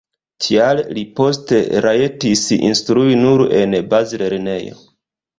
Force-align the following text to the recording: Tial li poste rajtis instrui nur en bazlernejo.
Tial 0.43 0.79
li 0.97 1.01
poste 1.17 1.59
rajtis 1.85 2.41
instrui 2.69 3.19
nur 3.25 3.43
en 3.59 3.77
bazlernejo. 3.93 4.73